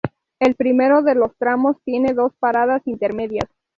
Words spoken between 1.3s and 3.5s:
tramos tiene dos paradas intermedias.